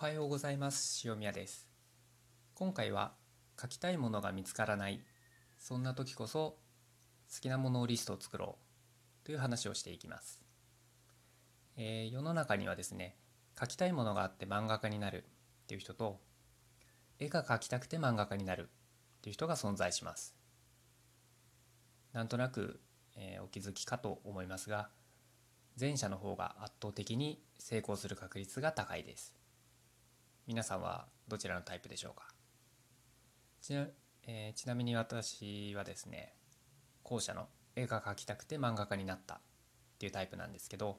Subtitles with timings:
[0.00, 1.02] おはようございます。
[1.08, 1.66] 塩宮です。
[2.54, 3.14] 今回は
[3.60, 5.00] 書きたいものが見つからない
[5.58, 6.60] そんな時こそ
[7.34, 8.58] 好きなものをリストを作ろ
[9.24, 10.40] うという話をしていきます、
[11.76, 13.16] えー、世の中にはですね
[13.58, 15.24] 書きたいものがあって漫画家になる
[15.64, 16.20] っていう人と
[17.18, 18.68] 絵が描きたくて漫画家になる
[19.18, 20.36] っていう人が存在します。
[22.12, 22.78] なんとなく、
[23.16, 24.90] えー、お気づきかと思いますが
[25.78, 29.37] 前者の方が圧倒的に成功する確率が高いです。
[30.48, 32.26] 皆さんはどちらのタイプでしょうか？
[33.60, 33.86] ちな,、
[34.26, 36.32] えー、ちなみに私はですね
[37.02, 39.38] 後者の絵が描きたくて漫画家になったっ
[39.98, 40.96] ていうタイプなんですけど、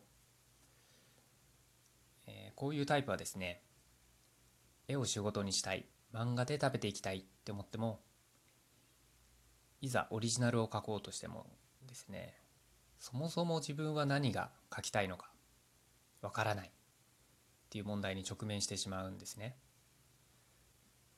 [2.28, 3.64] えー、こういうタイプはですね
[4.88, 8.02] 絵を仕事にしたい漫画で食べていきたいって思っても
[9.82, 11.48] いざオリジナルを描こうとしても
[11.88, 12.36] ですね
[13.00, 15.32] そもそも自分は何が描きたいのか
[16.22, 16.72] わからない。
[17.70, 19.56] っていう問題に直面してしまうんですね。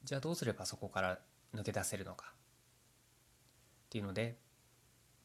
[0.03, 1.19] じゃあどうすればそこから
[1.55, 2.35] 抜け出せるのかっ
[3.89, 4.37] ていうので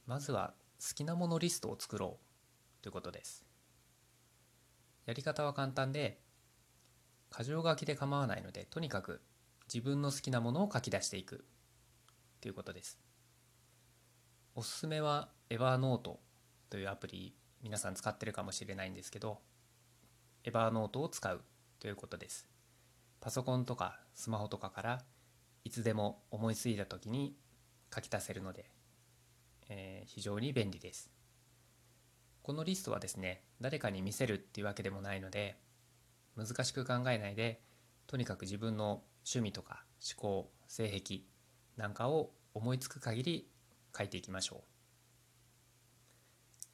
[0.07, 3.45] まずは好きなものリストを作ろうということです。
[5.07, 6.21] やり方は簡単で
[7.37, 9.21] 箇条書きで構わないのでとにかく
[9.73, 11.45] 自分の好きなものを書き出していく
[12.41, 13.01] ということです。
[14.55, 16.21] おすすめはエヴァーノート
[16.71, 19.41] というアプリ皆さん使ってるかもしれないんですけど
[20.47, 21.41] エバーノートを使う
[21.81, 22.47] ということです。
[23.21, 25.03] パソコンとかスマホとかから
[25.65, 27.35] いつでも思いついた時に
[27.93, 28.71] 書き出せるので、
[29.69, 31.11] えー、非常に便利です。
[32.43, 35.59] このリストはですね、誰かに見せるっていうわけでもないので、
[36.37, 37.61] 難しく考えないで、
[38.07, 39.83] とにかく自分の趣味とか
[40.17, 41.23] 思考、性癖
[41.77, 43.51] なんかを思いつく限り
[43.99, 44.63] 書いていきましょ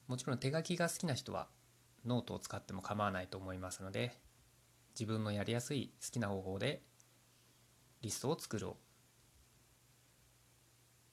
[0.08, 0.10] う。
[0.10, 1.48] もちろん手書きが好きな人は
[2.04, 4.12] ノートを使っても構わないと思いますので
[4.98, 6.82] 自分のやりやすい好きな方法で
[8.02, 8.76] リストを作ろう。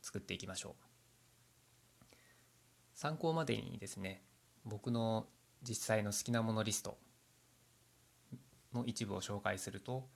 [0.01, 0.83] 作っていきましょう。
[2.95, 4.23] 参考までにですね
[4.65, 5.27] 僕の
[5.61, 6.97] 実際の好きなものリスト
[8.73, 10.07] の一部を紹介すると、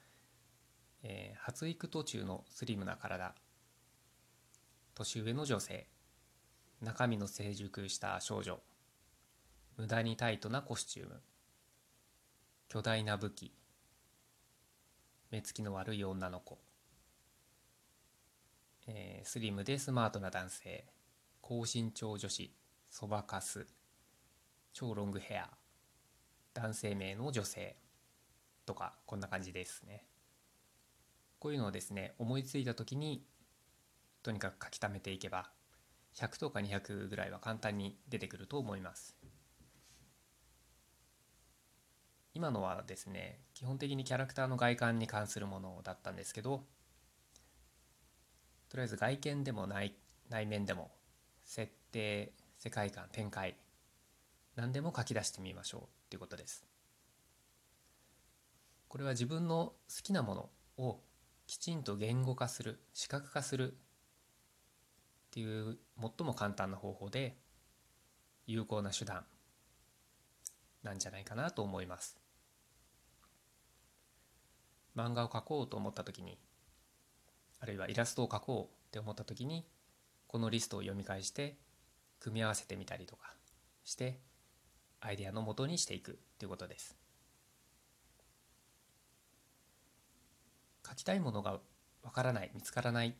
[1.03, 3.35] えー、発育途中のスリムな体
[4.95, 5.87] 年上の女性
[6.81, 8.59] 中身の成熟した少女
[9.77, 11.21] 無駄にタイトなコスチューム。
[12.69, 13.53] 巨大な武器。
[15.31, 16.59] 目つきの悪い女の子、
[18.87, 20.85] えー、スリムでスマートな男性。
[21.41, 22.53] 高身長女子。
[22.89, 23.65] そばかす。
[24.73, 25.49] 超ロングヘア。
[26.53, 27.75] 男性名の女性。
[28.65, 30.05] とかこんな感じですね。
[31.39, 33.25] こういうのをですね思いついた時に
[34.21, 35.49] とにかく書き溜めていけば
[36.15, 39.17] 100とか200ぐらいは簡単に出てくると思います。
[42.33, 46.63] 今のはですね基本的にキャラクターの外観に関するものだったんですけど
[48.69, 49.93] とりあえず外見でも内
[50.29, 50.91] 内面でも
[51.43, 53.55] 設定世界観展開
[54.55, 56.65] 何でも書き出してみましょうっていうことです。
[58.87, 59.73] これは自分の好
[60.03, 60.99] きなものを
[61.47, 63.75] きちんと言語化する視覚化するっ
[65.31, 67.35] ていう最も簡単な方法で
[68.45, 69.25] 有効な手段
[70.83, 72.17] なんじゃないかなと思います。
[74.95, 76.37] 漫画を描こうと思った時に
[77.59, 79.65] あるいはイラストを描こうって思った時に
[80.27, 81.57] このリストを読み返して
[82.19, 83.33] 組み合わせてみたりとか
[83.83, 84.19] して
[84.99, 86.95] アイデアのもとにしていくっていうことです。
[90.87, 91.59] 書きたいものが
[92.03, 93.15] わからない見つからない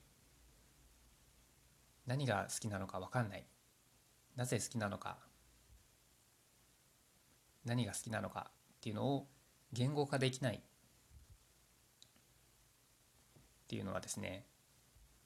[2.05, 3.45] 何が好きなのかわかんない
[4.35, 5.17] なぜ好きなのか
[7.65, 9.27] 何が好きなのかっていうのを
[9.71, 10.59] 言語化できないっ
[13.67, 14.45] ていうのはですね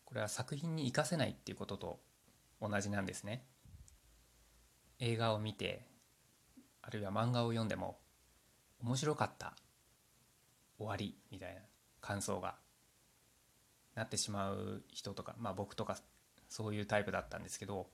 [0.05, 1.99] これは作品に生かせないっていうことと
[2.61, 3.43] 同じなんですね。
[4.99, 5.85] 映画を見て
[6.81, 7.99] あるいは漫画を読んでも
[8.81, 9.53] 面白かった
[10.77, 11.62] 終わりみたいな
[12.01, 12.56] 感想が
[13.95, 15.97] なってしまう人とかまあ僕とか
[16.50, 17.88] そういうタイプだったんですけど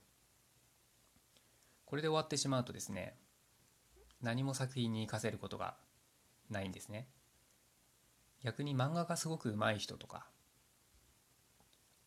[1.84, 3.16] これで終わってしまうとですね
[4.24, 5.76] 何も作品に生かせることが
[6.50, 7.06] ないんですね。
[8.42, 10.26] 逆に漫画がすごく上手い人とか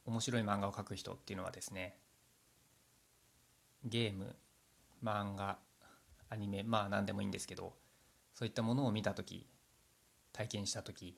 [0.05, 1.97] 面白い漫画を描く人っていうのはですね
[3.83, 4.35] ゲーム
[5.03, 5.57] 漫画
[6.29, 7.73] アニメまあ何でもいいんですけど
[8.35, 9.47] そういったものを見た時
[10.31, 11.17] 体験した時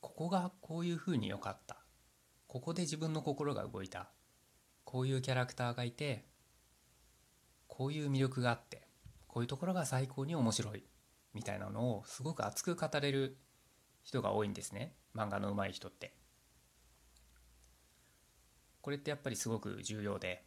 [0.00, 1.76] ここがこういうふうに良かった。
[2.46, 4.08] ここで自分の心が動いた。
[4.84, 6.24] こういうキャラクターがいて
[7.66, 8.87] こういう魅力があって
[9.38, 10.82] こういうところが最高に面白い。
[11.32, 13.38] みたいなのをすごく熱く語れる
[14.02, 14.96] 人が多いんですね。
[15.14, 16.12] 漫画の上手い人って。
[18.80, 20.44] これってやっぱりすごく重要で。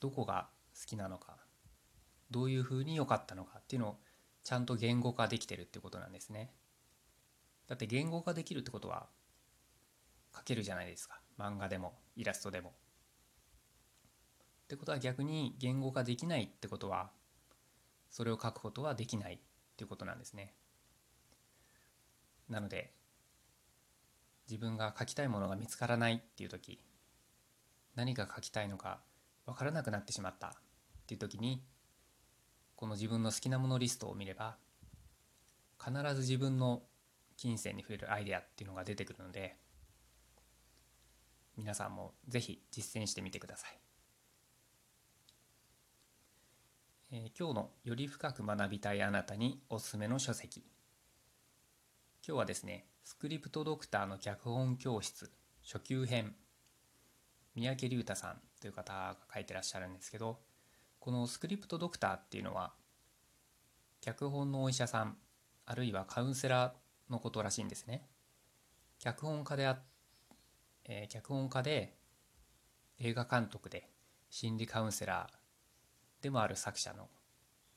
[0.00, 1.36] どこが好きなのか。
[2.32, 3.96] どういうふうに良かったのかっていうのを
[4.42, 6.52] ちゃんと言語化できてるってことなんですね。
[7.68, 9.06] だって言語化できるってことは
[10.32, 11.20] 描けるじゃないですか。
[11.38, 12.72] 漫画でもイラストでも。
[14.72, 17.10] ってことは逆に言語化できないってことは
[18.08, 19.38] それを書くことはできないっ
[19.76, 20.54] ていうことなんですね。
[22.48, 22.94] なので
[24.48, 26.82] 自分が書きたいものが見つからないっていう時
[27.96, 29.00] 何が書きたいのか
[29.44, 30.50] 分からなくなってしまったっ
[31.06, 31.62] ていう時に
[32.74, 34.56] この自分の好きなものリストを見れば
[35.78, 36.82] 必ず自分の
[37.36, 39.54] 金銭に触れるアイデアっていうのが出てくるので
[41.58, 43.78] 皆さんもぜひ実践してみてください、
[47.14, 50.64] えー、今日のより深く学びたいあなたにおすすめの書籍。
[52.26, 55.30] 今日はですねスクリプトドクターの脚本教室
[55.62, 56.34] 初級編
[57.54, 60.38] 三宅隆太さんという方が書いてらっしゃるんですけど
[61.00, 62.72] このスクリプトドクターっていうのは
[64.00, 65.18] 脚本のお医者さん
[65.66, 68.08] あるいはカウンセラーのことらしいんですね。
[68.98, 69.78] 脚本家であ、
[70.86, 71.94] えー、脚本家で
[72.98, 73.90] 映画監督で
[74.30, 75.41] 心理カウンセラー
[76.22, 77.08] でもある作者の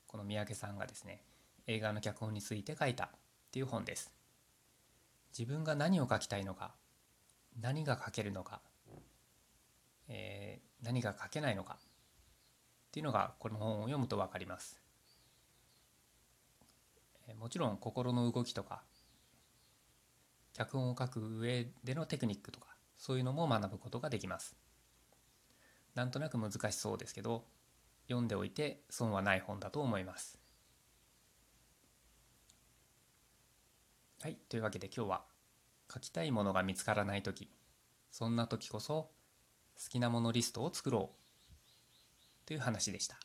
[0.07, 1.23] この三宅さんがですね
[1.67, 3.09] 映画の脚本について書いたっ
[3.51, 4.13] ていう本です
[5.37, 6.71] 自分が何を書きたいのか
[7.59, 8.61] 何が書けるのか、
[10.07, 11.77] えー、何が書けないのかっ
[12.91, 14.79] ていうのがこの本を読むと分かります。
[17.39, 18.83] もちろん心の動きとか
[20.53, 24.55] 脚本を書く上でのテクニックとかそういうのも学ぶことができます。
[25.95, 27.43] なんとなく難しそうですけど
[28.07, 30.39] 読んでおいて損はない本だと思います。
[34.21, 35.25] はい、というわけで今日は
[35.93, 37.49] 書きたいものが見つからない時
[38.09, 39.11] そんな時こそ
[39.83, 43.17] 好きなものリストを作ろうという話でした。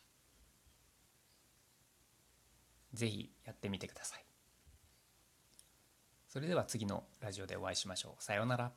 [2.93, 4.25] ぜひやってみてください。
[6.27, 8.23] それでは次のラジオでお会いしましょう。
[8.23, 8.73] さようなら。